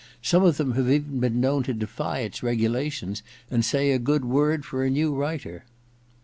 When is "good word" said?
3.99-4.65